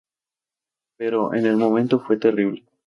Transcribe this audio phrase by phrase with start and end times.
[0.97, 2.65] Pero en el momento fue terrible".